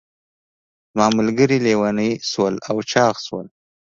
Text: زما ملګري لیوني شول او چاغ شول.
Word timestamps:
زما 0.93 1.05
ملګري 1.17 1.57
لیوني 1.65 2.11
شول 2.29 2.55
او 2.69 2.77
چاغ 2.91 3.15
شول. 3.25 3.47